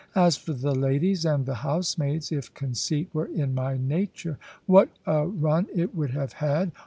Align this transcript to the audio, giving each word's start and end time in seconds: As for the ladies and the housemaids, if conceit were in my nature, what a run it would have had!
As 0.15 0.35
for 0.35 0.53
the 0.53 0.73
ladies 0.73 1.25
and 1.25 1.45
the 1.45 1.53
housemaids, 1.61 2.31
if 2.31 2.51
conceit 2.55 3.11
were 3.13 3.27
in 3.27 3.53
my 3.53 3.77
nature, 3.77 4.39
what 4.65 4.89
a 5.05 5.27
run 5.27 5.67
it 5.75 5.93
would 5.93 6.09
have 6.09 6.33
had! 6.41 6.71